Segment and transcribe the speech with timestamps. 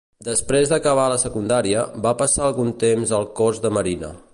[0.27, 4.17] Després d'acabar la secundària, va passar algun temps al Cos de Marina.